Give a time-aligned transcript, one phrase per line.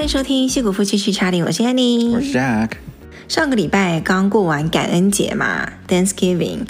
[0.00, 2.70] 欢迎收听《矽谷夫妻去查理》，我是 Annie，我是 Jack。
[3.28, 6.60] 上个礼拜刚过完感恩节嘛，Thanksgiving，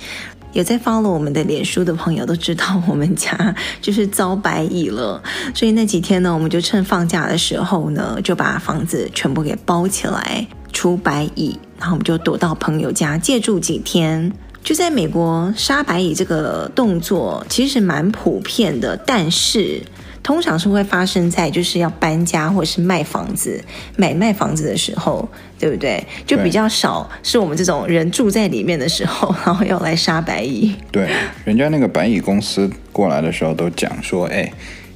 [0.52, 5.22] 有在 follow 我们的脸书的朋友都知道，我们家就是遭白蚁了，
[5.54, 14.32] 所以那几天呢，我们就趁放假的时候呢，就把房子全部给包起来，除白蚁，然后我们就躲到朋友家借住几天。
[14.64, 19.80] 就在美国，杀白蚁这个动作其实蛮普遍的，但是。
[20.22, 23.62] 通常是会发生在就是要搬家或者是卖房子、
[23.96, 26.02] 买卖房子的时候，对不对？
[26.26, 30.74] 就比较少是我们这种人住在里面的时候，然后要来杀白蚁。
[30.92, 31.08] 对，
[31.44, 34.52] 人家那个白蚁公司过来的时候都讲说，哎，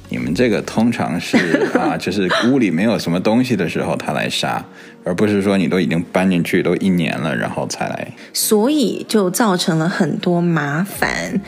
[0.09, 1.37] 你们这个通常是
[1.73, 4.63] 啊，就是屋里没有什么东西的时候他来杀，
[5.03, 8.13] 而不是说你都已经搬进去都一年了，然后才来。
[8.31, 11.41] 所以就造成了很多麻烦，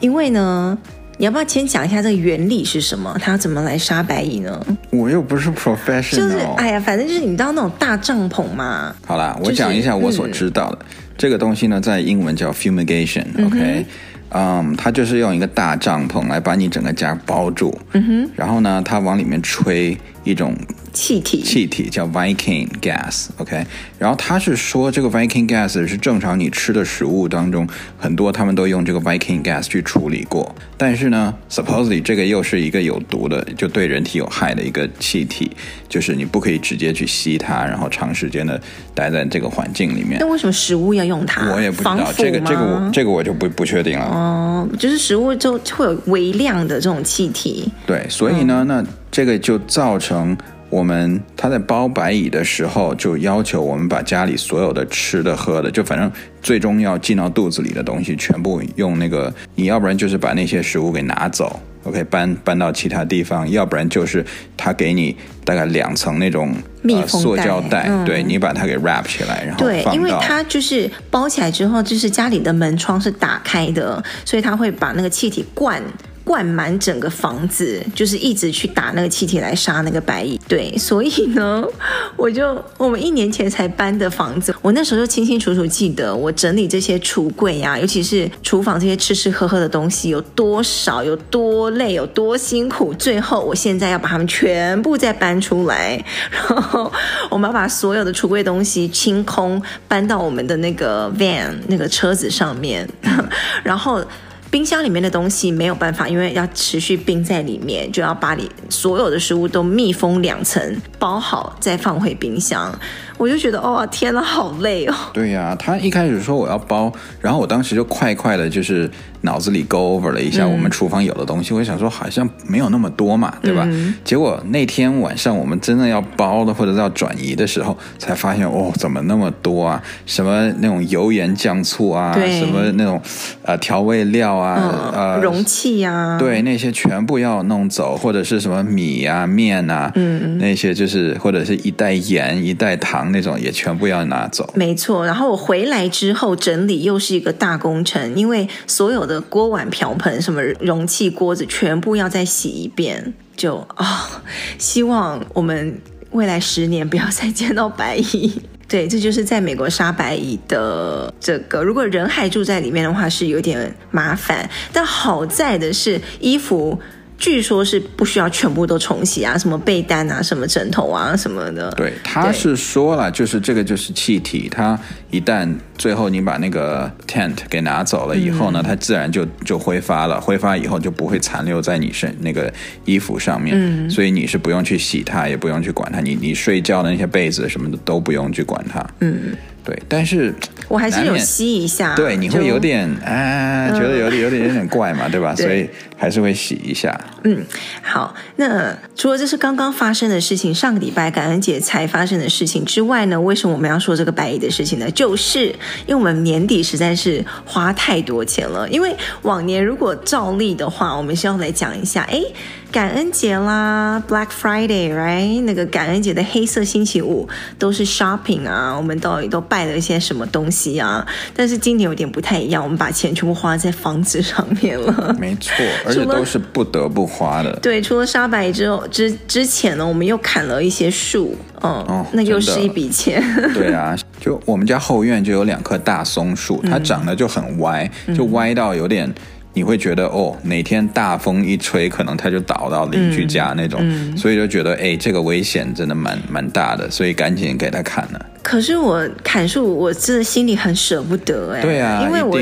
[0.00, 0.76] 因为呢。
[1.20, 3.14] 你要不要先讲一下这个原理是什么？
[3.20, 4.58] 它怎么来杀白蚁呢？
[4.88, 8.96] 我又不是 professional，就是哎呀，反正就是你知道那种大帐篷嘛。
[9.04, 10.86] 好啦，我讲一下我所知道的、嗯、
[11.18, 13.84] 这个东西呢，在英文叫 fumigation，OK，、okay?
[14.30, 19.94] 嗯，嗯，它就是用一个大帐篷来把你整个家包住，嗯哼，然后呢，它往里面吹
[20.30, 20.54] 一种。
[20.92, 23.64] 气体，气体叫 Viking gas，OK，okay？
[23.96, 27.64] 然后他是说这个 Viking gas 是正常你吃的食物当中
[27.96, 35.52] 很多他们都用这个 Viking gas 去处理过，但是呢，supposedly 这个又是一个有毒的，就对人体有害的一个气体，
[35.88, 38.60] 就是你不可以直接去吸它，然后长时间的
[38.92, 40.18] 待在这个环境里面。
[40.18, 41.52] 那为什么食物要用它？
[41.52, 44.06] 我也不知道这个这个我这个我就不不确定了。
[44.06, 47.70] 哦，就是食物就会有微量的这种气体。
[47.86, 50.36] 对，所以呢，嗯、那这个就造成。
[50.70, 56.08] 我们他在包白蚁的时候，就要求我们把家里所有的吃的喝的，就反正
[56.40, 64.24] 最终要进到肚子里的东西，全部用那个，你要不然就是把那些食物给拿走，OK，搬搬到其他地方，要不然就是
[64.56, 75.82] 他给你大概两层那种密封塑胶袋，嗯、对，你把它给 wrap 起来，然后对，因为它就是包起来之后，就是家里的门窗是打开的，所以它会把那个气体灌。
[76.30, 80.40] 灌满整个房子，就是一直去打那个气体来杀那个白蚁。
[80.46, 81.64] 对，所以呢，
[82.16, 92.94] 我就我们一年前才搬的房子，我那时候就清清楚楚记得，我整理这些橱柜呀、啊，尤其是厨房这些吃吃喝喝的东西有多少，有多累，有多辛苦。
[92.94, 96.92] 最后，我现在要把它们全部再搬出来，然后
[97.28, 102.88] 我们要把所有的橱柜东西清空，搬到我们的那个 van 那个车子上面，
[103.64, 104.00] 然后。
[104.50, 112.76] 冰箱里面的东西没有办法，因为要持续冰在里面，就要把你所有的食物都密封两层，包好再放回冰箱。
[113.20, 114.94] 我就觉得，哦，天呐，好累哦。
[115.12, 121.52] 对呀，他一开始说我要包，然后我当时就快快的，就是脑子里 go over 了一下我们厨房有的东西。
[121.52, 123.66] 嗯、我想说，好像没有那么多嘛，对吧？
[123.68, 129.82] 嗯、结果那天晚上我们真的要包的或者是要转移的时候，才发现，哦，怎么那么多啊？
[130.06, 132.98] 什么那种油盐酱醋啊，什么那种
[133.42, 143.09] 呃调味料啊，嗯、呃容器啊，对，那些全部要弄走，或者是什么米啊、面啊，嗯，那些就是或者是一袋盐、一袋糖。
[143.10, 145.04] 那种也全部要拿走，没错。
[145.04, 153.12] 然后我回来之后整理又是一个大工程，因为所有的锅碗瓢盆、什么容器、锅子全部要再洗一遍。
[153.36, 154.20] 就啊、哦，
[154.58, 158.42] 希望我们未来十年不要再见到白蚁。
[158.68, 161.62] 对，这就是在美国杀白蚁的这个。
[161.62, 164.48] 如果人还住在里面的话，是有点麻烦。
[164.72, 166.78] 但好在的是衣服。
[167.20, 171.70] 据说是不需要全部都冲洗啊，什么被单啊，什么枕头啊，什么的。
[171.72, 174.76] 对，他是说了，就是这个就是气体，它
[175.10, 182.50] 一旦最后你把那个 tent 给拿走了以后呢，嗯、它自然就就挥发了，挥发以后就不会残留在你身那个
[182.86, 188.84] 衣服上面，嗯、所以你是不用去洗它，也不用去管它，你你睡觉的那些被子什么的都不用去管它。
[189.00, 189.36] 嗯。
[189.70, 190.34] 对，但是
[190.66, 195.32] 我还是有吸一下，对，你会有点啊，觉得有点有点有点怪嘛，对吧？
[195.36, 197.00] 对，所以还是会洗一下。
[197.22, 197.44] 嗯，
[197.80, 204.90] 好，那除了这是刚刚发生的事情，上个礼拜感恩节才发生的事情之外呢，为什么我们要说这个白蚁的事情呢？
[204.90, 205.46] 就是
[205.86, 208.92] 因为我们年底实在是花太多钱了，因为
[209.22, 212.20] 往年如果照例的话，我们是要来讲一下，哎。
[212.70, 215.42] 感恩节啦，Black Friday，right？
[215.42, 217.28] 那个感恩节的黑色星期五
[217.58, 221.04] 都是 shopping 啊，我们到底都拜了一些什么东西啊？
[221.34, 225.14] 但是今年有点不太一样，我们把钱全部花在房子上面了。
[225.18, 225.52] 没错，
[225.84, 227.52] 而且都是不得不花的。
[227.60, 233.20] 对，除了沙白之后，之之前呢，我们又砍了一些树，嗯，哦，那又是一笔钱。
[233.52, 239.12] 对啊，就我们家后院就有两棵大松树，它长得就很歪，就歪到有点。
[239.52, 248.26] 你会觉得哦，哪天大风一吹，可能它就倒到邻居家那种，嗯嗯、所以就觉得哎，这个危险真的蛮蛮大的，所以赶紧给他砍了。
[248.42, 251.60] 可是我砍树，我真的心里很舍不得哎。
[251.60, 252.38] 对啊，因为我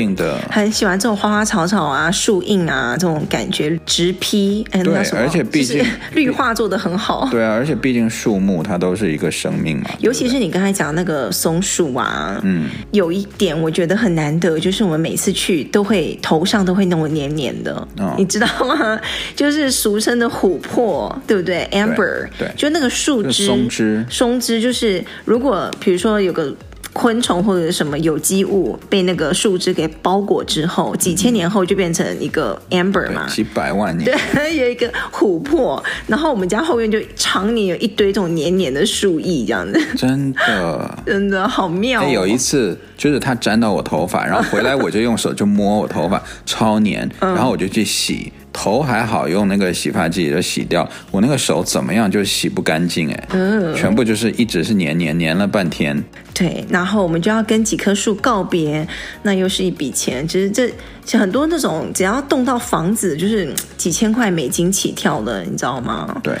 [0.49, 7.27] 很喜欢这种花花草草啊、树荫啊这种感觉，直劈哎，对，那什么而且毕竟 绿化做的很好。
[7.31, 9.89] 对啊，而且毕竟树木它都是一个生命嘛。
[9.99, 18.99] 尤其是你刚才讲那个松树啊，嗯，有一点我觉得很难得，就是我们每次去都会头上都会弄得黏黏的，哦、你知道吗？
[19.35, 26.55] 就是俗称的琥珀，对不对？Amber，对，对就那个树枝松枝，松枝就是如果比如说有个。
[26.91, 35.81] 昆虫或者什么有机物被那个树枝给包裹之后，几千年后就变成一个 amber 嘛，几百万年，对， 有一个琥珀。
[36.07, 48.33] 然后我们家后院就常年有一堆这种黏黏的树叶，这样子，真的， 真的好妙有一次就是它粘到我头发，然后回来我就用手就摸我头发，超黏，然后我就去洗。
[48.61, 50.85] 头还好，用那个洗发剂就洗掉。
[51.11, 56.03] 我那个手怎么样就洗不干净哎，嗯，全部就是一直是黏黏黏了半天。
[56.33, 58.85] 对，然后我们就要跟几棵树告别，
[59.23, 60.27] 那又是一笔钱。
[60.27, 60.69] 其实这
[61.17, 66.19] 很多那种只要动到房子，就是几千块美金起跳的，你知道吗？
[66.21, 66.35] 对，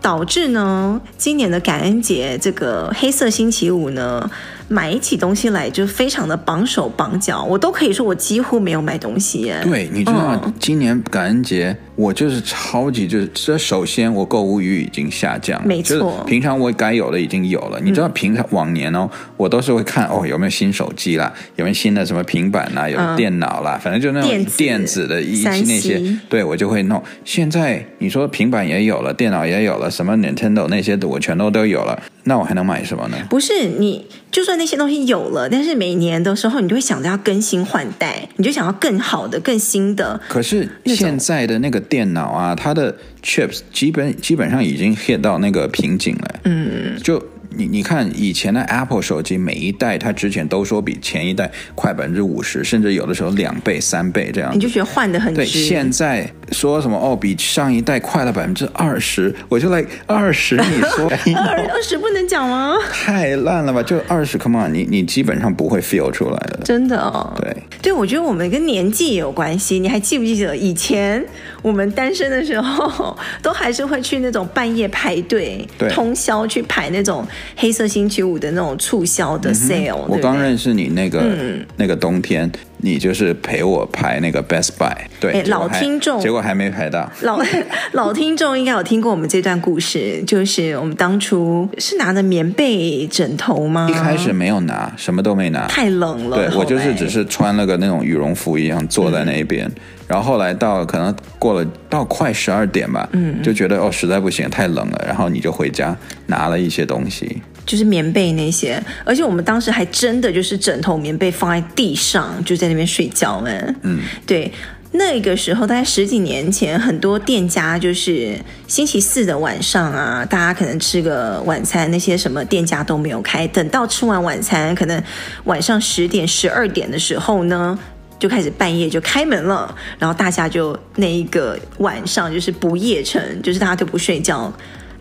[0.00, 4.30] 导致呢，今年的感恩节这个黑色星期五呢。
[4.68, 9.60] 买起东西来就非常的绑手绑脚，我都可以说我几乎没有买东西耶。
[9.62, 17.78] 对，你知道、嗯、今年感恩节我就是超级就是，这首先我购物欲已经下降，没错，就是、平常我该有的已经有了。
[17.80, 27.02] 你知道平常往年哦，我都是会看哦有没有新手机啦，有没有新的什么平板啦，有电脑啦，嗯、反正就那种电子的一那些，对我就会弄。
[27.24, 33.16] 现在你说平板也有了，电脑也有了，什么 Nintendo 那些的我全都都有了，那我还能买什么呢？
[33.30, 34.06] 不是你。
[34.30, 40.20] 就算那些东西有了，但是每年的时候，你就会想着要更新换代，你就想要更好的、更新的。
[40.28, 46.40] 可是现在的那个电脑啊，它的 chips 基本基本上已经 hit 到那个瓶颈了。
[46.44, 47.24] 嗯，就。
[47.56, 54.54] 你你看以前的 Apple 手机，每一代它之前都说比前一代快百分之五十，甚至有的时候两倍、三倍这样。
[54.54, 55.40] 你就觉得换的很值。
[55.40, 62.74] 对，现在说什么哦，比上一代快了百分之二十，我就来二十，你说 二二十不能讲吗？
[62.92, 63.82] 太烂了吧！
[63.82, 66.60] 就二十，Come on，你你基本上不会 feel 出来的。
[66.64, 67.32] 真的哦。
[67.36, 69.78] 对对，我觉得我们跟年纪也有关系。
[69.78, 71.24] 你还记不记得以前
[71.64, 75.88] 我们单身的时候，都还是会去那种半夜排队、对。
[75.88, 77.26] 通宵去排那种。
[77.56, 87.10] 黑色星期五的那种促销的 sale，、嗯、我刚认识你那个、嗯、那个冬天，你就是陪我排那个 Best Buy，对，老听众，结果还没排到。
[87.22, 87.40] 老
[87.92, 93.88] 老听众应该有听过我们这段故事，就是我们当初是拿的棉被枕头吗？
[93.90, 96.36] 一开始没有拿，什么都没拿，太冷了。
[96.36, 99.74] 对，我就是只是穿了个那种羽绒服一样坐在那边，嗯、
[100.08, 105.96] 然后后来到可能过了到快十二点吧，嗯，就觉得哦实在不行，太冷了，然后你就回家
[106.26, 107.40] 拿了一些东西。
[107.66, 113.50] 就是棉被那些，而且我们当时还真的就是枕头、棉被放在地上，就在那边睡觉呢。
[113.82, 114.52] 嗯，对，
[114.92, 118.38] 那个时候大概十几年前，很多店家就是
[118.68, 125.02] 星期四的晚上啊，大家可能吃个晚餐，那些什么店家都没有开，等到吃完晚餐，可能
[125.44, 127.78] 晚上十点、十二点的时候呢，
[128.18, 134.52] 就开始半夜就开门了，然后大家就那一个晚上就是不夜城，就是大家都不睡觉。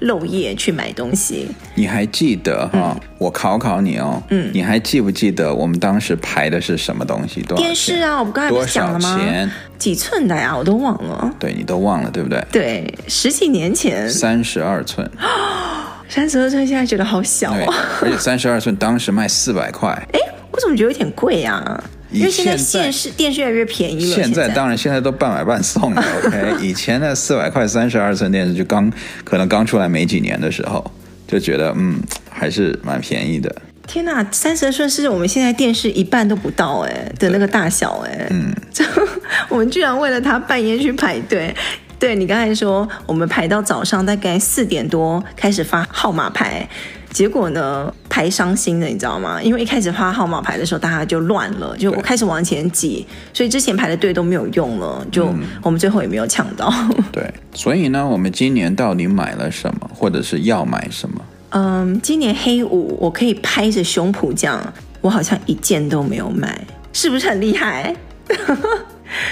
[0.04, 2.96] 漏夜去买东西，你还记得哈？
[2.96, 7.42] 嗯、我考考你哦，嗯，你还记不记得我们当时排的是什么东西？
[7.42, 7.58] 多？
[7.58, 9.16] 电视啊，我们刚才不是讲了吗？
[9.16, 9.52] 多少钱？
[9.78, 10.56] 几寸的呀？
[10.56, 11.34] 我都忘了。
[11.40, 12.46] 对，你都忘了，对不对？
[12.52, 15.10] 对，十几年前，三十二寸。
[16.10, 17.74] 三十二寸现在觉得好小哦！
[18.02, 19.90] 而且三十二寸当时卖四百块。
[20.14, 20.20] 哎，
[20.52, 21.84] 我怎么觉得有点贵呀？
[22.14, 24.16] 因为现在电视电视越来越便宜了。
[24.16, 26.04] 现在当然现在都半买半送了。
[26.26, 28.92] OK，以前的四百块三十二寸电视就刚
[29.24, 30.92] 可能刚出来没几年的时候，
[31.28, 33.54] 就觉得嗯还是蛮便宜的。
[33.86, 38.28] 天哪，三十二寸是我们现在电视一半都不到哎的那个大小哎。
[38.30, 38.54] 嗯，
[39.50, 41.54] 我们居然为了它半夜去排队。
[42.00, 46.68] 对，你刚才说我们排到早上大概四点多开始发号码牌。
[47.14, 49.42] 结果呢，排伤心的，你知道吗？
[49.42, 56.74] 因为一开始发号码牌的时候，大家就乱了，就我开始往前挤，所以之前排的队都没有用了，就我们最后也没有抢到。
[57.14, 61.22] 对，所以呢，我们今年到底买了什么，或者是要买什么？
[61.52, 64.60] 嗯，今年黑五，我可以拍着胸脯讲，
[65.02, 66.60] 我好像一件都没有买，
[66.92, 67.96] 是不是很厉害？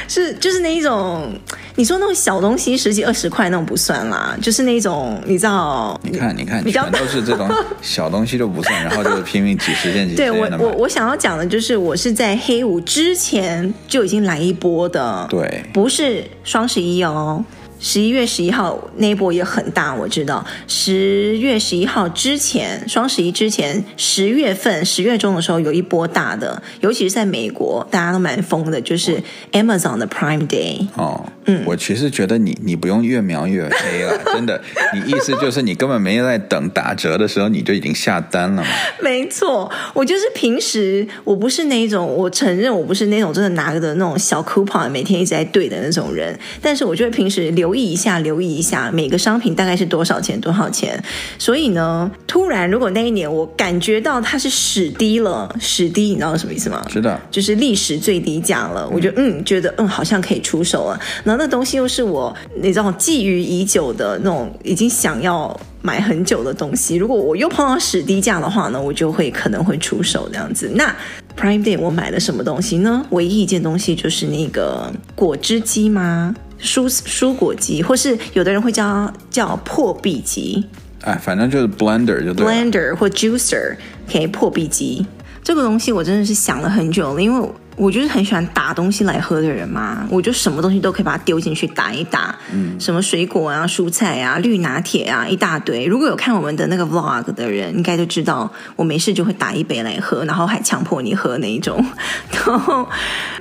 [0.08, 1.32] 是就是那一种，
[1.76, 6.00] 你说那种小东西十几二十块那种不算啦，就是那种你知道？
[6.04, 7.50] 你看你看，全都是这种
[7.82, 17.44] 小东西都不算，然后就是拼命几十件几十件对我我我想要讲的就是，我是在黑五之前就已经来一波的，对，不是双十一哦。
[17.82, 20.46] 十一月十一号那一波也很大，我知道。
[20.68, 29.20] 十月十一号之前，双十一之前，十月份十月中的时候有一波大的，尤其是在美国，大家都蛮疯的，就是
[29.52, 30.88] Amazon 的 Prime Day。
[30.96, 34.62] 哦，嗯，我其实觉得你你不用越描越黑了，真的。
[34.94, 38.68] 你意思就是你根本没有在等打折的时候，你就已经下单了吗？
[39.02, 47.71] 没错，我就是平时我不是那一种，我承认我不是那种真的拿着那种小 coupon 每天一直在对的那种人，但是我就会平时留。
[47.72, 51.01] 留意一下，留意一下每个商品大概是多少钱，多少钱。
[51.40, 56.86] 所以呢，突然如果那一年我感觉到它是史低了，史低，你知道什么意思吗？
[56.90, 58.90] 知道，就是历史最低价了。
[58.90, 61.00] 我就嗯，觉得嗯，好像可以出手了。
[61.24, 66.98] 然后那东西又是我你知道觊觎已久的那种，已经想要买很久的东西。
[66.98, 70.70] 如果我又碰到史低价的话呢，我就会可能会出手这样子。
[70.75, 70.94] 那
[71.40, 73.06] Prime Day 我买了什么东西呢？
[73.12, 76.36] 唯一一件东西就是那个果汁机吗？
[76.62, 80.65] 蔬蔬果机，或是有的人会叫叫破壁机，
[81.01, 82.51] 哎，反正就是 blender 就对了。
[82.51, 83.75] blender 或 juicer，
[84.12, 85.06] 可以破壁机。
[85.44, 87.50] 这个东西我真的是想了很久了，因为。
[87.82, 95.88] 我就是很喜欢打东西来喝的人嘛，我就什么东西都可以把它丢进去打一打，嗯，什么水果啊、蔬菜啊、绿拿铁啊，一大堆。
[95.88, 101.84] 如果有看我们的那个 vlog 的人，应该就知道我没事就会打一杯来喝，然后还强迫你喝那一种。
[102.46, 102.88] 然后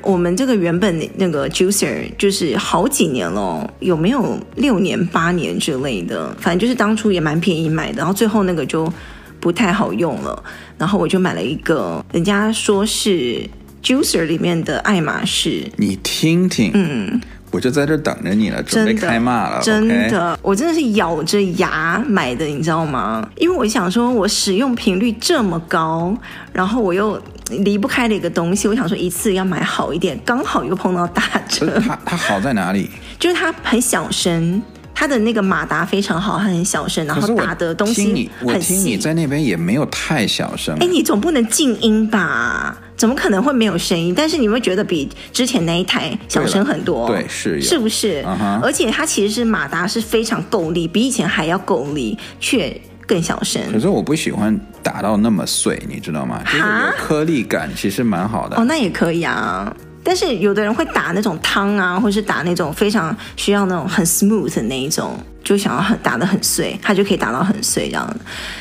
[0.00, 6.35] 我们这个原本那个 juicer 就是好几年了，有没有六年、八年之类的？
[6.40, 8.90] 反正就是当初也蛮便宜买的，然后最后那个就
[9.38, 10.42] 不太好用了，
[10.78, 13.47] 然后我就买了一个，人家说是。
[13.82, 17.20] Juicer 里面的爱马仕，你听听，嗯，
[17.50, 23.26] 我就在这等着你了，准备开骂了，真的，真的，我真的是咬着牙买的，你知道吗？
[23.37, 26.14] 因为我想说，我使用频率这么高，
[26.52, 27.20] 然后我又
[27.50, 31.80] 离不开的一个东西，我想说一次要买好一点，刚好又碰到打折。
[31.80, 32.90] 它它好在哪里？
[33.18, 34.62] 就是它很小声，
[34.94, 38.30] 它的那个马达非常好，它很小声，然后打的东西很细。
[38.42, 42.76] 我听你在那边也没有太小声，哎，你总不能静音吧？
[43.00, 44.12] 怎么可能会没有声音？
[44.14, 48.61] 但是你会觉得比之前那一台小声很多，对，是，是不是？Uh-huh.
[48.61, 53.62] 而且它其实是马达是非常够力，比以前还要够力，却更小声。
[53.73, 56.42] 可是我不喜欢打到那么碎，你知道吗？
[56.45, 58.59] 就是有颗粒感，其实蛮好的。
[58.59, 59.75] 哦，那也可以啊。
[60.02, 65.19] 但是有的人会打那种汤啊，或是打那种非常需要那种很 smooth 的那一种。
[65.42, 68.16] 就想要很打得很碎，它就可以打到很碎这样。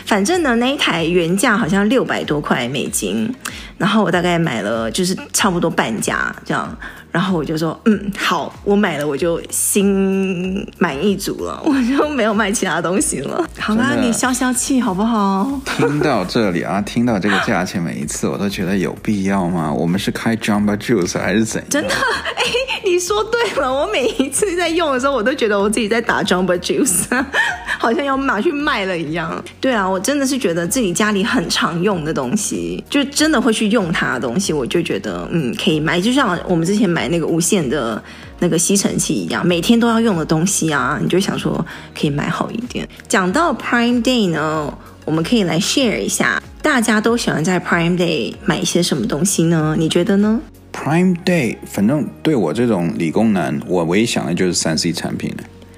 [0.06, 3.32] 反正呢，那一台原价好像六百多块美金，
[3.78, 6.76] 然后我大概买了就是差不多半价这样。
[7.20, 13.46] 然后我就说，嗯，好，我买了，我就心满意足了，我就没有卖其他东西了。
[13.60, 15.52] 好啦，你消消气好不好？
[15.76, 19.70] 听到这里啊，听到这个价钱，每一次我都觉得有必要吗？
[19.70, 21.70] 我们是开 Jumba Juice 还是怎样？
[21.70, 22.44] 真的，哎，
[22.86, 27.04] 你说对了，我每一次在用的时候，我都觉得我自己在打 Jumba Juice，
[27.78, 29.44] 好像要拿去卖了一样。
[29.60, 36.00] 对啊，我真的是觉得自己家里很常用的东西，就真的会去用它的东西，我就觉得嗯，可以买。
[36.00, 37.09] 就像我们之前买。
[37.10, 38.02] 买那个无线的
[38.40, 41.66] 那个吸尘器一样，每天都要用的东西啊，你就想说
[42.00, 42.88] 可以买好一点。
[43.08, 44.72] 讲到 Prime Day 呢，
[45.06, 49.76] 我们可以来 share 一下，大家都喜欢在 Prime Day 买一些什么东西呢？
[49.78, 50.40] 你觉得呢
[50.72, 55.36] ？Prime Day，反正对我这种理工男，我唯一想的就是三 C 产品。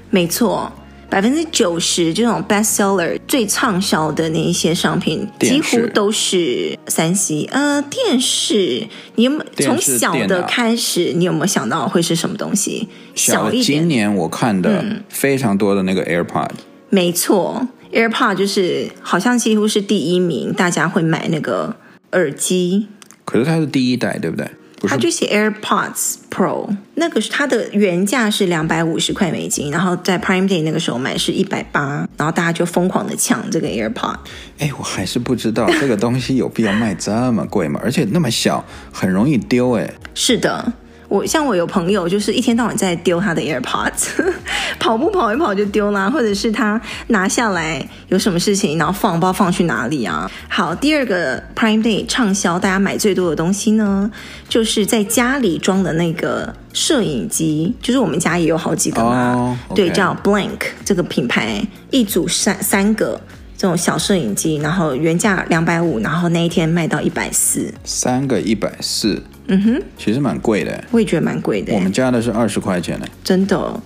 [0.10, 0.72] 没错。
[1.12, 7.44] 百分之九十这种 best seller 最畅销的那一些商品，几乎都是三 C。
[7.52, 12.88] 呃，电视，你有没有从小的开始，你有没有想到会是什么东西？
[13.14, 13.80] 小一点。
[13.80, 16.58] 今年我看的非常多的那个 AirPod，嗯，
[16.90, 21.76] 没错，AirPod 就是好像几乎是第一名，大家会买那个
[22.14, 22.88] 耳机。
[23.26, 24.50] 可是它是第一代，对不对？
[24.88, 34.16] 它就写 AirPods Pro，那个是它的原价是两百五十块美金，然后在 Prime Day 那个时候买是一百八，然后大家就疯狂的抢这个 AirPod。
[34.60, 37.80] 哎，我还是不知道 这个东西有必要卖这么贵吗？
[37.84, 39.94] 而且那么小，很容易丢哎。
[40.14, 40.74] 是的。
[41.12, 44.34] 我像我有朋友，就是一天到晚在丢他的 AirPods，
[44.80, 50.32] 跑步跑一跑就丢啦，或者是他拿下来有什么事情，然后放不知道放去哪里啊。
[50.48, 54.10] 好，第二个 Prime Day 畅销，大家买最多的东西呢，
[54.48, 59.76] 就是在家里装的那个摄影机，就是我们家也有好几个嘛，oh, okay.
[59.76, 63.20] 对，叫 Blank 这个品牌，一组三三个
[63.58, 69.22] 这种小摄影机，然后原价两百五，然后那一天卖到一百四，三个一百四。
[69.54, 70.82] 嗯哼，其实蛮贵的。
[70.92, 71.74] 我也觉得蛮贵的。
[71.74, 73.84] 我们加的是二十块钱呢，真的。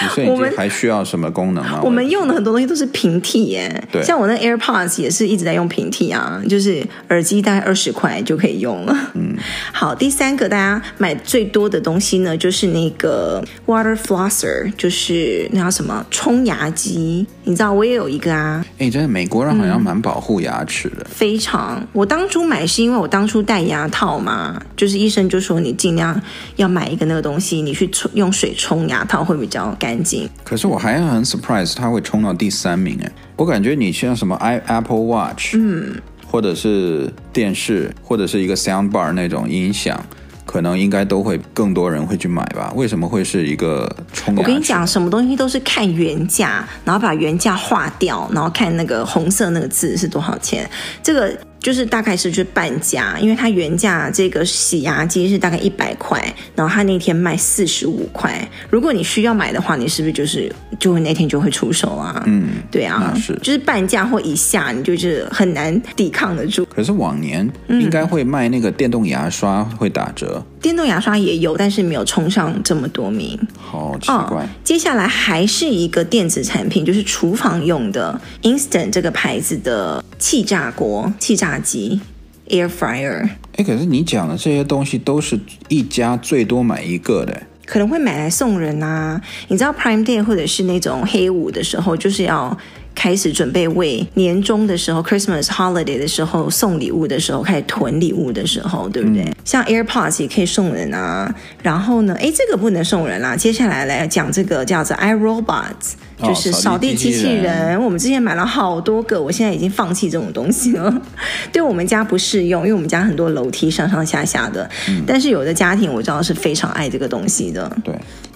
[0.00, 1.80] 你摄影机还需要什么功能吗？
[1.82, 8.96] 我们用的很多东西都是平替耶，对，像我那 AirPods 也是一直在用平替啊，就是耳机大概二十块就可以用了。
[9.14, 9.36] 嗯，
[9.72, 18.64] 好，第三个大家买最多的东西呢，就是那个 Water Flosser，就是那叫什么冲牙机，你知道我也有一个啊。
[18.78, 21.86] 哎，真的美国人好像蛮保护牙齿的，嗯，非常。
[21.92, 26.20] 我当初买是因为我当初戴牙套嘛，就是医生就说你尽量
[26.56, 30.30] 要买一个那个东西，你去冲用水冲牙套会比较干净。
[30.44, 33.10] 可是我还很 surprise，它会冲到第三名哎！
[33.36, 40.00] 我感觉你像什么 i Apple Watch，嗯，或者是电视，或者是一个 sound bar 那种音响，
[40.46, 42.72] 可能应该都会更多人会去买吧？
[42.76, 44.36] 为什么会是一个冲？
[44.36, 50.70] 我跟你讲，什么东西都是看原价，然后把原价划掉，然后看那个红色那个字是多少钱，
[51.02, 51.36] 这个。
[51.62, 56.20] 就是大概是就是半价，因为它原价这个洗牙机是大概一百块，
[56.56, 58.36] 然后它那天卖四十五块。
[58.68, 62.22] 如果你需要买的话，你是不是就是就会那天就会出手啊？
[62.26, 66.64] 嗯，对啊，是，就是半价或以下，你就是很难抵抗得住。
[66.66, 70.44] 可是往年应该会卖那个电动牙刷会打折。
[70.62, 74.44] 电动牙刷也有，但是没有冲上这么多名，好奇怪。
[74.44, 82.00] 哦，接下来还是一个电子产品，就是厨房用的 Instant 这个牌子的气炸锅、气炸机
[82.48, 83.28] Air Fryer。
[83.56, 85.38] 哎，可是你讲的这些东西都是
[85.68, 89.20] 一家最多买一个的，可能会买来送人啊。
[89.48, 92.56] 你知道 Prime Day 或者是那种黑五的时候，就是要。
[92.94, 99.22] 开始准备为年终的时候，Christmas holiday 的时候送礼物的时候，开始囤礼物的时候，对不对？
[99.22, 101.34] 嗯、像 AirPods 也可以送人啊。
[101.62, 103.36] 然后呢，哎，这个不能送人啦、啊。
[103.36, 105.74] 接下来来讲这个叫做 iRobot，
[106.22, 107.82] 就是扫地机器人。
[107.82, 111.02] 我们之前买了好多个，我现在已经放弃这种东西了。
[111.52, 114.68] 对我们家不适用，因为我们家很多楼梯上上下下的。
[114.88, 117.74] 嗯、但是有的家庭我知道是非常爱这个东西的。
[117.82, 117.94] 对，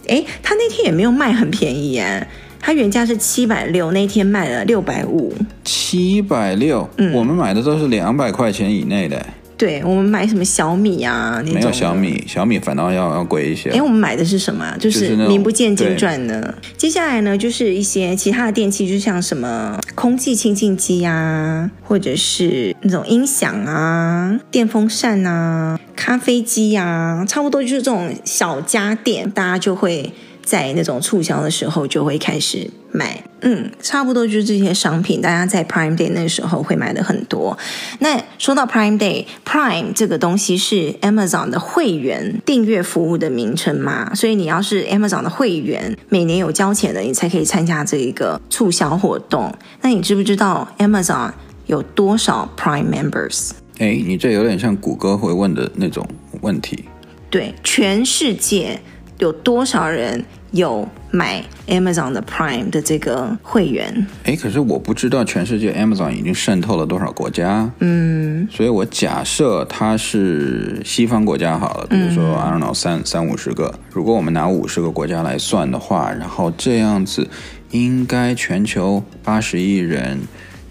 [0.09, 2.27] 哎，他那天也没有卖很便宜耶。
[2.67, 5.33] 它原价是七百六，那天卖了六百五。
[5.63, 9.25] 七百六，嗯，我们买的都是两百块钱以内的。
[9.57, 11.41] 对，我们买什么小米啊？
[11.45, 13.71] 没有小米，小米反倒要要贵一些。
[13.71, 14.77] 哎，我们买的是什么？
[14.81, 16.53] 就是名不见经传的。
[16.77, 30.13] 接下来呢，就是一些其他的电器，就像什么空气清净机啊，或者是那种音响啊、电风扇啊、咖啡机啊，差不多就是这种小家电，大家就会。
[30.47, 37.59] 在那种促销的时候就会开始买，嗯，差不多就是这些商品，大家在 Prime Day 那时候会买的很多。
[37.99, 49.53] 那说到 Prime Day，Prime 这个东西是 Amazon 的会员订阅服务的名称嘛，所以你要是 Amazon 的会员，每年有交钱的，你才可以参加这一个促销活动。
[49.81, 51.33] 那你知不知道 Amazon
[51.67, 53.51] 有多少 Prime Members？
[53.79, 56.07] 哎，你这有点像谷歌会问的那种
[56.41, 56.85] 问题。
[57.29, 58.81] 对，全世界
[59.19, 60.25] 有多少人？
[60.53, 77.29] 有买 Amazon 的 Prime 的这个会员，哎，可是我不知道全世界 Amazon 已经渗透了多少国家，嗯，所以我假设它是西方国家好了，比如说、嗯、I don't know 三三五十个，如果我们拿五十个国家来算的话，然后这样子
[77.73, 80.21] 应该全球八十亿人，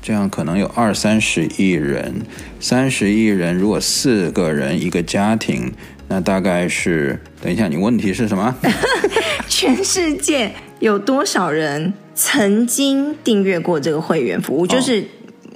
[0.02, 2.22] 这样可能有二三十亿人，
[2.60, 5.74] 三十亿人，如果四个人一个家庭。
[6.08, 8.54] 那大概是，等一下，你问题是什么？
[9.48, 14.68] 全世界有多少人曾经订阅过这个会员服务？
[14.68, 15.04] 就是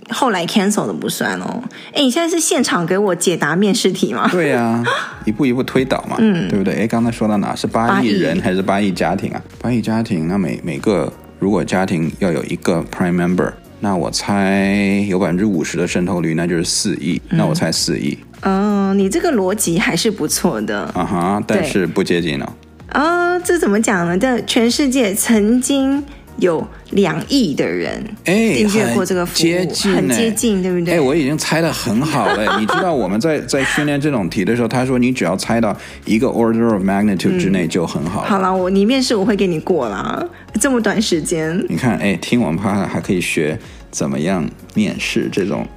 [0.10, 1.62] 后来 cancel 的不算哦。
[1.94, 4.28] 哎，你现在是现场给我解答面试题吗？
[4.32, 4.84] 对呀、啊，
[5.26, 6.74] 一步一步推导嘛，嗯，对不对？
[6.76, 7.56] 哎，刚才说到哪？
[7.56, 9.42] 是八亿人还是八亿家庭啊？
[9.62, 17.22] 八亿家庭，那每每个如果家庭要有一个 Prime Member，那我猜有百分之五十的渗透率，那就是四亿。
[17.30, 18.18] 那我猜四亿。
[18.42, 20.84] 嗯，你这个逻辑还是不错的。
[20.94, 22.56] 啊哈，但是不接近了。
[22.90, 24.18] 啊、哦，这怎么讲呢？
[24.18, 26.04] 这全世界曾经
[26.40, 30.96] 有两亿的人订阅过这个服务，接近，很接近，对不对？
[30.96, 32.60] 哎，我已经猜的很好了。
[32.60, 35.76] 你知道我们在 在训练这种题的时候，他说你只要猜到
[36.06, 38.28] 一个 order of magnitude 之内就很好了。
[38.28, 40.24] 嗯、好了，我你面试我会给你过啦，
[40.60, 41.64] 这么短时间。
[41.70, 43.58] 你看，哎，听我们趴还可以学
[43.92, 45.68] 怎么样面试这种。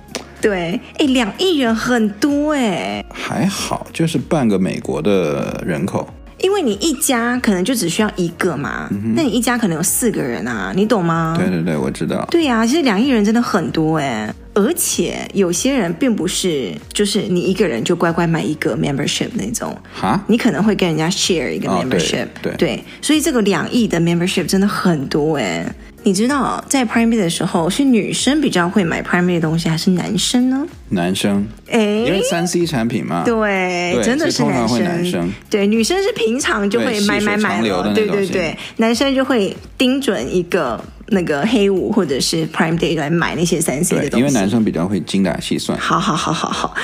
[0.40, 6.08] 对，哎，两亿人很多哎，还好，就是半个美国的人口。
[6.42, 11.34] 因为你一家可能就只需要一个嘛，嗯、那你一家可能有四个人啊，你懂吗？
[11.38, 12.26] 对对对，我知道。
[12.30, 14.32] 对呀、啊，其实两亿人真的很多哎。
[14.54, 25.64] 而且有些人并不是就是你一个人就乖乖买一个 membership 那种，哈，你可能会跟人家 share 一个 membership，、哦、对所以这个两亿的 membership 真的很多哎。
[26.04, 30.66] 你知道在 Prime Day 的时候是女生比较会买 Prime Day 的东西，还是男生呢？
[30.88, 35.32] 男生，哎，因为三 C 产品嘛，对，对真的是男生，男生。
[35.48, 45.78] 对，女生是平常就会买买买的，对对对，男生就会盯准一个那个黑五或者是 Prime Day 来买那些三 C 的东西，因为男生比较会精打细算。
[45.78, 46.74] 好好好好好，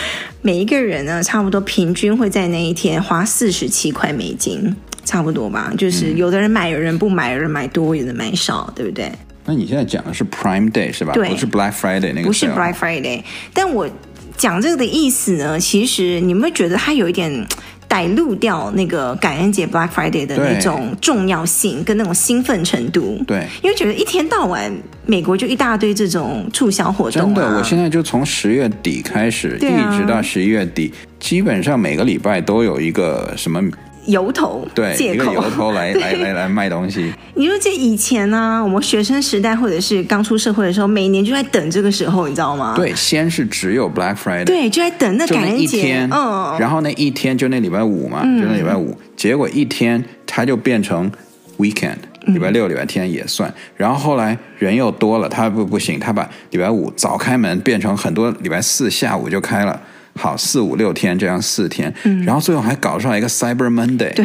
[0.43, 4.77] 每一个人呢，差不多平均会在那一天花四十七块美金。
[5.05, 9.11] 差不多吧，就是有的人买，有人不买，有人买多，有人买少，对不对？
[9.47, 11.15] 那你现在讲的是 Prime Day 是吧？
[11.15, 12.25] 对，不是 Black Friday 那个。
[12.25, 13.23] 不是 Black Friday，
[13.55, 13.89] 但我
[14.37, 17.47] 讲这个的意思呢，其实你们会觉得它有一点
[17.89, 23.21] 带露掉那个感恩节 Black Friday 的那种重要性跟那种兴奋程度。
[23.27, 24.71] 对，因为觉得一天到晚
[25.07, 27.35] 美国就一大堆这种促销活动啊。
[27.35, 33.61] 真的，我现在就从十月底开始，啊、一直到十一月底，基本上每个礼拜都有一个什么。
[34.09, 37.13] 由头对，借口由头来 来来来卖东西。
[37.35, 42.75] 你说这以前呢、啊，我们学生时代或者是刚出社会的时候，每年就在等这个时候，你知道吗？
[42.77, 51.11] 对，先是只有 Black Friday，对，就在等那感恩节一天，嗯，然后那一天就那礼拜五嘛，嗯、就那礼拜五，结果一天它就变成
[51.59, 53.49] weekend，礼拜六、礼拜天也算。
[53.51, 59.79] 嗯、然后后来人又多了，他不不行，他把礼拜五早开门变成很多礼拜四下午就开了。
[60.19, 64.25] 好，四五六天这样四天，嗯，然后最后还搞出来一个 Cyber Monday，对，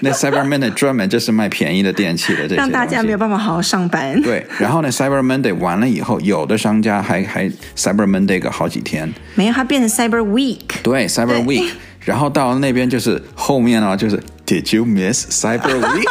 [0.00, 4.20] 那 Cyber Monday 专门就是卖便宜的电器的这些，让大家没有办法好好上班。
[4.22, 16.08] 对，然后呢，Cyber Monday 完了以后，有的商家还还 Cyber Monday 个好几天，没有，它变成 Cyber Week，对，Cyber Week，然后到了那边就是后面呢，就是 Did you miss Cyber Week？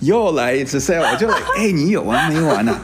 [0.00, 2.78] 又来一次 sale，我就哎，你有完没完呢？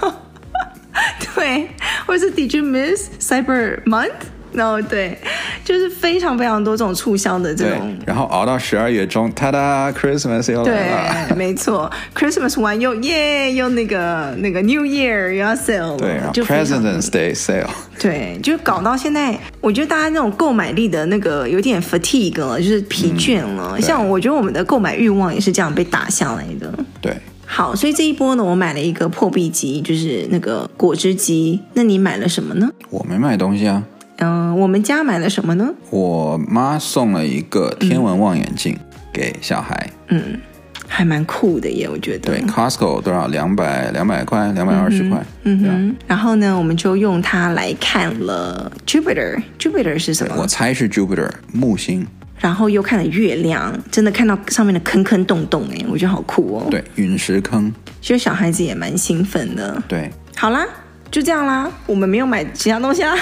[1.34, 1.68] 对，
[2.06, 4.10] 或者是 Did you miss Cyber Month？
[4.54, 5.18] 然后对，
[5.64, 11.26] 就是非常非常多这种促销的这种，然后熬到十二月中，哒哒，Christmas 又来了。
[11.28, 23.72] 对，没错，Christmas 完又耶，又那个那个 New Year 又要 sale，对，然后 President's Day sale，对，就搞到现在，我觉得大家那种购买力的那个有点 fatigue 了，就是疲倦了。
[23.74, 26.72] 嗯、像我觉得我们的购买欲望也是这样被打下来的。
[27.00, 27.12] 对，
[27.44, 31.60] 好，所以这一波呢，我买了一个破壁机，就是那个果汁机。
[31.72, 32.70] 那你买了什么呢？
[32.90, 33.82] 我没买东西啊。
[34.18, 35.68] 嗯，我们家买了什么呢？
[35.90, 38.78] 我妈送了一个天文望远镜
[39.12, 39.90] 给小孩。
[40.08, 40.40] 嗯，
[40.86, 42.30] 还蛮酷的耶，我觉得。
[42.30, 43.26] 对，Costco 多少？
[43.26, 45.20] 两百两百块，两百二十块。
[45.42, 45.96] 嗯哼。
[46.06, 49.42] 然后呢，我们就用它来看了 Jupiter。
[49.58, 50.36] Jupiter 是什么？
[50.38, 52.06] 我猜是 Jupiter 木星。
[52.38, 56.66] 然后又看了月亮，真的看到上面的坑坑洞洞，哎，我觉得好酷哦。
[56.70, 57.72] 对，陨石坑。
[58.00, 59.82] 其实小孩子也蛮兴奋的。
[59.88, 60.10] 对。
[60.36, 60.66] 好啦，
[61.10, 63.16] 就这样啦，我们没有买其他东西啦。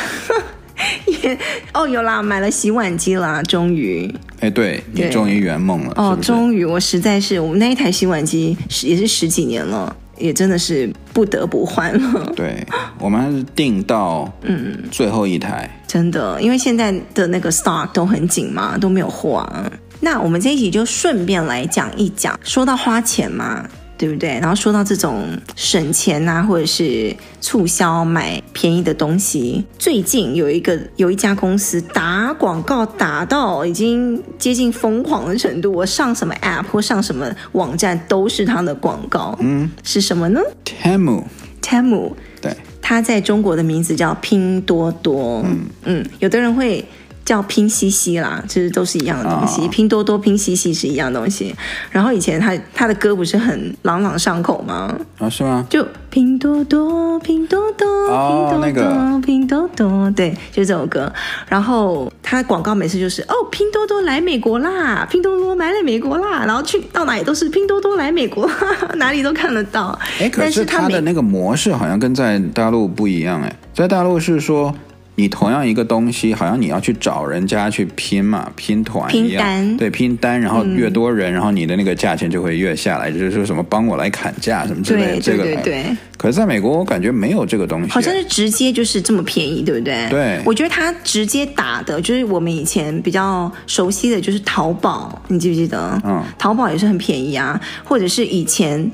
[1.06, 1.38] 也
[1.74, 4.12] 哦，有啦，买了洗碗机啦，终于。
[4.40, 5.92] 哎，对，你终于圆梦了。
[5.96, 12.32] 哦，终于，我实在是，我们那一台洗碗机是也是十几年了，也真的是不得不换了。
[12.34, 12.66] 对，
[12.98, 19.70] 我们还是订到嗯最后一台，嗯，真的，因为现在的那个 stock 都很紧嘛，都没有货啊。
[20.00, 23.64] 那我们这一集就顺便来讲一讲，说到花钱嘛。
[23.96, 24.30] 对不对？
[24.40, 39.36] 然后说到这种省钱啊，或者是促销买便宜的东西，最近有一个有一家公司打广告打到已经接近疯狂的程度，我上什么 app 或上什么网站都是它的广告。
[39.40, 41.22] 嗯，是什么呢？Temu。
[41.62, 42.12] Temu。
[42.40, 45.42] 对，它在中国的名字叫拼多多。
[45.44, 46.84] 嗯嗯，有的人会。
[47.24, 49.62] 叫拼夕夕啦，其实都是一样的东西。
[49.62, 49.70] Oh.
[49.70, 51.54] 拼多多、拼夕夕是一样的东西。
[51.90, 54.94] 然后以前他他的歌不是很朗朗上口吗？
[55.18, 55.66] 啊，oh, 是吗？
[55.70, 61.12] 就拼多多，拼多多，哦，拼多多，那个，拼多多，对，就是这首歌。
[61.48, 68.50] 然后他广告每次就是哦，拼多多来美国啦，拼多多来了美国啦，然后去到哪里都是拼多多来美国，
[68.96, 69.98] 哪里都看得到。
[70.20, 74.74] 哎，可是他的那个模式好像跟在大陆不一样哎，在大陆是说。
[75.14, 85.96] 你同样一个东西，好像你要去找人家去拼嘛，拼团一样，拼单，对，拼单，然后越多人，嗯、然后你的那个价钱就会越下来，就是说什么帮我来砍价什么之类的，对这个对对对。
[86.16, 90.08] 可是在美国，我感觉没有这个东西，好像是直接就是这么便宜，对不对？
[90.08, 96.00] 对，我觉得他直接打的就是我们以前比较熟悉的就是淘宝，你记不记得？
[96.04, 98.90] 嗯，淘宝也是很便宜啊，或者是以前，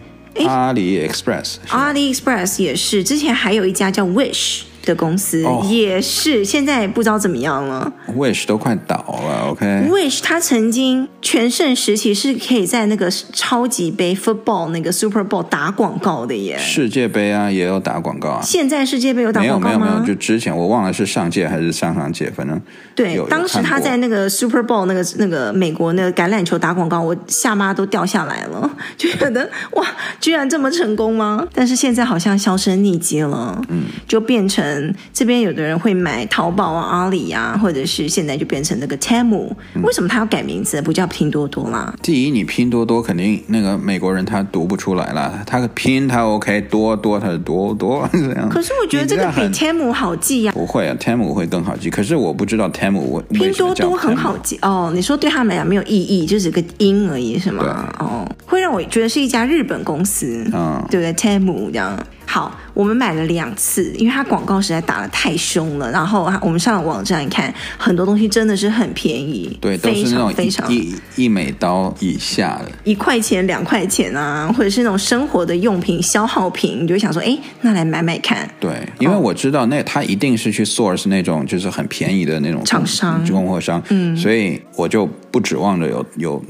[0.47, 4.63] 阿里 Express，阿里 Express 也是，之前还有一家叫 Wish。
[4.89, 7.93] 的公司、哦、也是现在不知道怎么样了。
[8.17, 9.67] Wish 都快倒了，OK。
[9.91, 16.57] Wish 他曾经全盛时期是可以在那个超级杯 Football 那个 Super Bowl 打广告的耶。
[16.59, 18.41] 世界杯啊，也有打广告啊。
[18.43, 19.69] 现在世界杯有打广告吗？
[19.69, 22.61] 没有没有没有，就之前我忘了是上届还是上上届，反正
[22.95, 29.87] 对，当时他在那个 Super Bowl 那个那个美国那个橄榄球打广告，我下巴都掉下来了，就 觉得哇，
[30.21, 31.47] 居然这么成功吗？
[31.53, 34.65] 但是现在好像销声匿迹了，嗯，就变成
[35.13, 40.81] 这边有的人会买淘宝啊、阿里啊，或者是现在就变成那个 Temu，嗯，为什么他要改名字？
[40.83, 41.95] 不叫拼多多啦？
[42.03, 48.49] 第一，你拼多多肯定那个美国人他读不出来了，他拼他 OK，多多他是多多这样。
[48.49, 50.55] 可是我觉得这个比 Temu 好记呀，啊。
[50.55, 51.91] 不会啊，Temu 会更好记。
[51.91, 54.91] 可是我不知道 Temu 为拼多多很好记哦。
[54.95, 57.93] 你说对他们来讲没有意义，就是个音而已，是吗？
[57.99, 61.99] 哦，会让我觉得是一家日本公司，嗯，对不对？Temu 这样。
[62.31, 65.91] 好，我们买了两次，因为它广告实在打的太凶了。
[65.91, 78.47] 然后我们上了网站看，很多东西真的是很便宜，对，都是那种非常一一美刀以下的，一块钱、两块钱啊，或者是那种生活的用品、消耗品，你就会想说，哎，那来买买看。
[78.61, 86.45] 对，因为我知道那他一定是去 source 那种就是很便宜的那种厂商、供货商，嗯，所以我就不指望着有有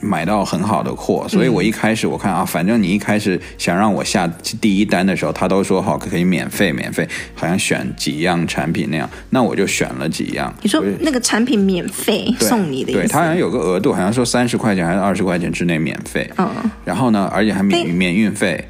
[0.00, 1.26] 买到很好的货。
[1.28, 4.28] 所以我一开始我看啊，反正你一开始想让我下
[4.60, 5.23] 第一单的时候。
[5.32, 10.54] 他都说好可以免费，免费，好像选几样产品那样，那我就选了几样。
[10.62, 13.00] 你说那个产品免费送你的意思？
[13.00, 16.28] 对，他好像有个额度，好像说三十块钱还是二十块钱之内免费。
[16.36, 16.48] 嗯，
[16.84, 18.62] 然后呢，而且还免免运费。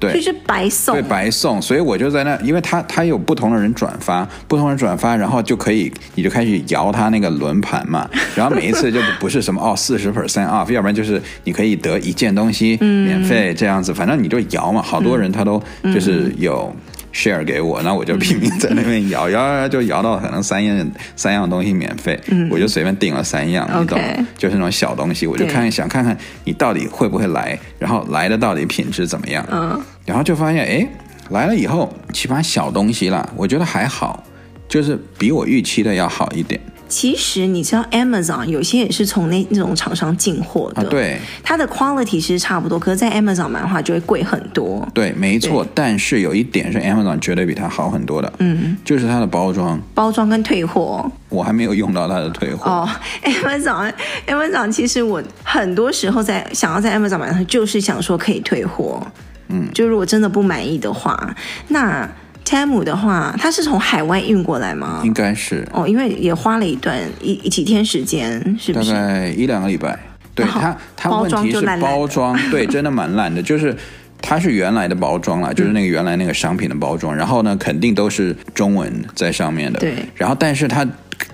[0.00, 16.74] 就是白送，对，白送，所以我就在那，因为他他有不同的人转发，不同人转发，然后就可以，你就开始摇他那个轮盘嘛， 然后每一次就不是什么哦四十 percent off，要不然就是你可以得一件东西免费这样子，反正你就摇嘛，好多人他都就是有。
[17.12, 24.24] Share 给我，那我就拼命在那边摇摇摇，就摇到可能三样三样东西免费，嗯、我就随便订了三样，你懂？Okay.
[24.38, 30.86] 就是那种小东西，我就看想看看你到底会不会来，然后来的到底品质怎么样，嗯，然后就发现哎，
[31.30, 34.22] 来了以后起码小东西啦，我觉得还好，
[34.68, 36.60] 就是比我预期的要好一点。
[36.90, 44.86] 其实你知道，Amazon 有些也是从那那种厂商进货的，啊、对，它的 quality 其实差不多，可是，在 Amazon 买的话就会贵很多。
[44.92, 45.64] 对，没错。
[45.72, 51.10] 但是有一点是 Amazon 绝对比它好很多的，嗯，就是它的包装，包装跟退货。
[51.28, 52.68] 我还没有用到它的退货。
[52.68, 52.88] 哦
[53.22, 59.00] ，Amazon，Amazon 其实我很多时候在想要在 Amazon 买的时候，就是想说可以退货，
[59.48, 61.36] 嗯，就如果真的不满意的话，
[61.68, 62.10] 那。
[62.50, 65.02] Temu 的话，它是从海外运过来吗？
[65.04, 68.90] 应该是哦，因为也花了一段一几天时间，是不是？
[68.90, 69.96] 大概一两个礼拜。
[70.34, 73.40] 对它，它问题是包装， 对，真的蛮烂的。
[73.40, 73.76] 就是
[74.20, 79.78] 它是原来的包装了，就是那个原来那个商品的包装，然后呢，肯定都是中文在上面的。
[79.78, 80.84] 对，然后但是它。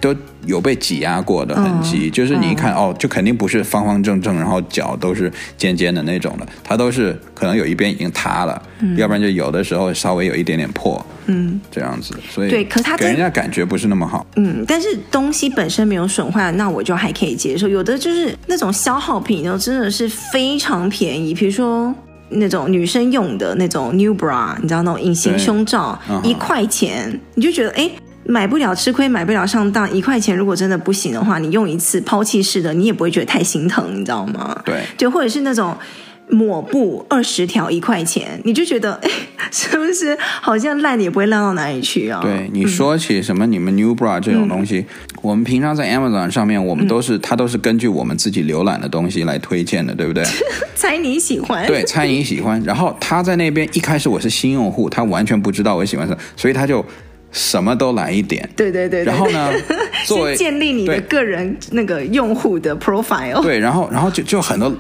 [0.01, 17.67] 都有被挤压过的痕迹，嗯、就是你一看、嗯、哦，就肯定不是方方正正，然后角都是尖尖的那种的，它都是可能有一边已经塌了，嗯、要不然就有的时候稍微有一点点破，嗯，这样子，所以对，可它给人家感觉不是那么好，嗯，但是东西本身没有损坏，那我就还可以接受。
[17.67, 21.95] 有的就是那种消耗品，然后真的是非常便宜，比如说
[22.29, 27.91] 那种女生用的那种 New Bra，你知道那种隐形胸罩，一块钱，你就觉得哎。
[28.29, 29.91] 买不了吃亏，买不了上当。
[29.93, 34.61] 一块钱如果真的不行的话，你用一次抛弃式的，你也不会觉得太心疼，你知道吗？
[34.65, 35.77] 对，就或者是那种
[36.29, 39.11] 抹布二十条一块钱，你就觉得 哎，
[39.53, 42.21] 是不是好像烂也不会烂到哪里去啊？
[42.21, 44.87] 对，你说起什么你们 New Bra 这种东西，嗯、
[45.23, 50.25] 我们平常在 Amazon 上面，我们都是、嗯、它都是根据我们自己浏览的东西来推荐的，对不对？
[50.75, 52.61] 猜你喜欢，对，猜你喜欢。
[52.65, 56.85] 然后他在那边一开始我是新用户，他完全不知道我喜欢什么，所以他就。
[57.37, 59.53] 什么都来一点，对对对，对，然后呢，
[60.07, 64.73] 作为建立你的个人那个用户的 profile，对，然后然后就就很多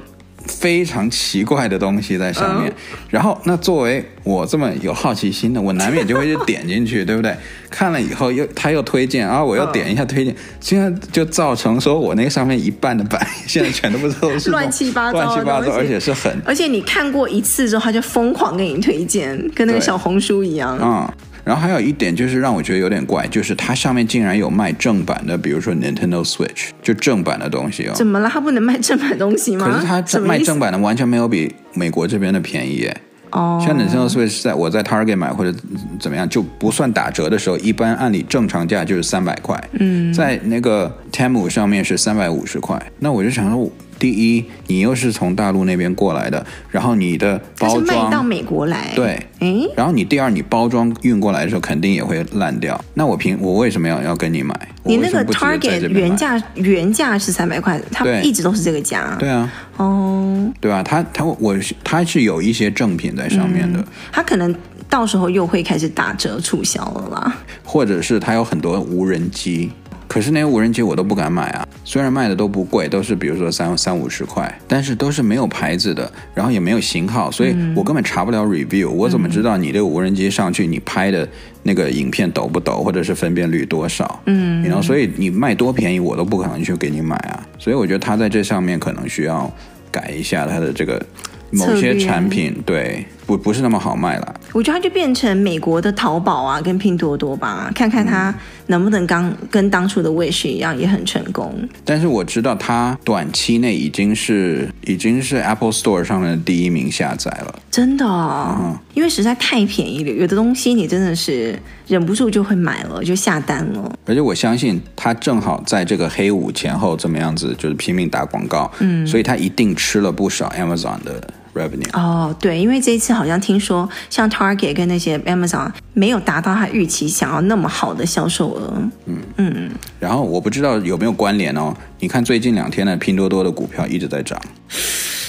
[0.47, 7.37] 非常奇怪的东西在上面，嗯、然后那作为我这么有好奇心的，我难免就会去点进去， 对不对？
[7.69, 21.07] 看了以后又他又推荐，然后我又点一下推荐，现在就造成说我那个上面一半的版现在全都不都是 乱七八糟，乱七八糟，而且是很，而且你看过一次之后，他就疯狂给你推荐，跟那个小红书一样，嗯。
[21.47, 27.93] 然后还有一点就是让我觉得有点怪，就是它上面竟然有卖正版的，比如说 Nintendo Switch，就正版的东西哦。
[27.95, 28.29] 怎么了？
[28.29, 29.65] 它不能卖正版东西吗？
[29.65, 32.97] 可是它卖正版的完全没有比美国这边的便宜耶。
[33.31, 33.63] 哦。
[33.65, 35.57] 像 Nintendo Switch 在我在 Target 买或者
[36.01, 39.57] 怎么样就不算打折的时候，一般按理正常价就是三百块。
[39.75, 40.13] 嗯。
[40.13, 43.71] 在那个 Temu 上面是三百五十块，那我就想说。
[43.99, 52.79] 第一，你又是从大陆那边过来的，然后你的包装卖到美国来，对，诶，然后你第二，你包装运过来的时候肯定也会烂掉。
[52.95, 54.55] 那我凭我为什么要要跟你买？
[54.85, 59.17] 你那个 Target 原价原价是三百块，它一直都是这个价。
[59.19, 63.83] 对啊，哦，对啊，它它我它是有一些正品在上面的，
[64.13, 64.55] 它可能
[64.89, 69.71] 到时候又会开始打折促销了啦，或者是它有很多无人机。
[70.09, 81.29] 可是那些无人机我都不敢买啊，虽然卖的都不贵，都是比如说三三五十块，但是都是没有牌子的，然后也没有型号，所以我根本查不了 review，我怎么知道你这个无人机上去你拍的
[81.63, 84.21] 那个影片抖不抖，或者是分辨率多少？
[84.27, 89.53] 嗯，然后所以你卖多便宜我都不可能去给你买啊，所以我觉得它在这上面可能需要
[89.91, 91.05] 改一下它的这个。
[91.53, 98.33] 某些产品对不不是那么好卖了，我觉得它就变成美国的淘宝啊，跟拼多多吧，看看它
[98.67, 101.53] 能不能刚跟当初的 Wish 一样，也很成功。
[101.85, 113.93] 但是我知道它短期内已经是已经是 Apple Store 上面的第一名下载了，真的哦，嗯，因为实在太便宜了，有的东西你真的是忍不住就会买了，就下单了。
[114.07, 121.29] 而且我相信它正好在这个黑五前后这么样子，就是拼命打广告，嗯，所以它一定吃了不少 Amazon 的。
[121.57, 121.89] Revenue.
[121.95, 128.75] 哦，对，因为这一次好像听说，像 Target 跟那些 Amazon 没有达到他预期想要那么好的销售额。
[129.07, 129.71] 嗯嗯。
[129.99, 131.75] 然后我不知道有没有关联哦。
[131.99, 134.41] 你看最近两天的拼多多的股票一直在涨。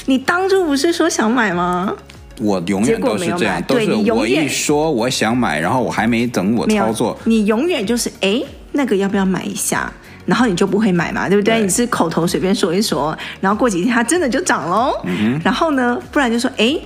[0.06, 1.94] 你当初不是说想买吗？
[2.40, 8.40] 我永远都是这样，都是我一说我想买，然后我还没等我操作，你永远就是哎，
[8.74, 9.92] 那个要不要买一下？
[10.28, 11.56] 然后你就不会买嘛，对不对？
[11.56, 14.94] 对，你是口头随便说一说，然后过几天它真的就涨喽。
[15.06, 16.78] 嗯、然后呢，不然就说，哎，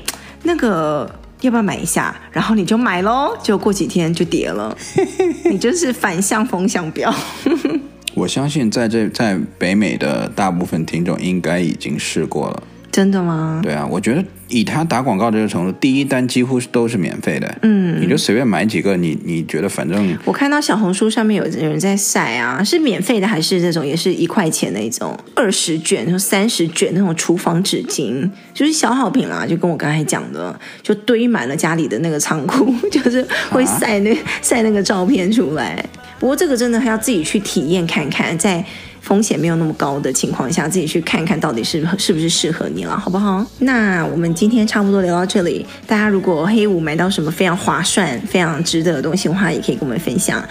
[0.43, 2.15] 那个要不要买一下？
[2.32, 4.77] 然后你就买喽，就过几天就跌了。
[5.49, 7.13] 你就是反向风向标。
[8.13, 12.63] 我相信在这在北美的大部分听众应该已经试过了。
[12.91, 13.62] 真的吗？
[13.63, 17.58] 对啊，我觉得以他打广告这个程度，第一单几乎都是免费的。
[17.62, 35.82] 嗯，你就随便买几个，你你觉得反正我看到小红书上面有人在晒啊，是免费的还是这种也是一块钱那种二十卷、三十卷那种厨房纸巾，就是小好品啦，就跟我刚才讲的，就堆满了家里的那个仓库， 就是会晒那、啊、晒那个照片出来。
[36.19, 38.63] 不过这个真的还要自己去体验看看，在。
[39.02, 43.46] 风险没有那么高的情况下，自己去看看到底是是不是适合你了，好不好？
[43.60, 45.66] 那我们今天差不多聊到这里。
[45.86, 50.42] 大家如果黑五买到什么非常划算、非常值得的东西的话，也可以跟我们分享。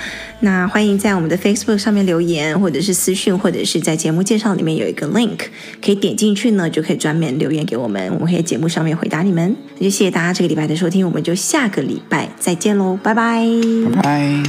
[0.40, 5.38] 那欢迎在我们的 Facebook 上面留言，或者是私讯，或者是在节目介绍里面有一个 link，
[5.84, 9.54] 可以点进去呢，就可以专门留言给我们，我们会在节目上面回答你们。
[9.78, 13.46] 那就谢谢大家这个礼拜的收听，我们就下个礼拜再见喽，拜拜，
[13.92, 14.42] 拜拜。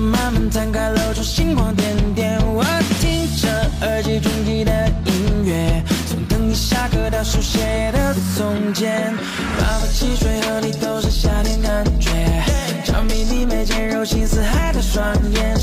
[0.00, 2.38] 慢慢摊开，露出星光点点。
[2.46, 2.64] 我
[3.00, 3.48] 听着
[3.80, 9.12] 耳机中记的音乐，从等你下课到书写的从前。
[9.58, 12.10] 爸爸汽水和你都是夏天感觉，
[12.84, 15.56] 着迷你眉间柔情似海的双眼，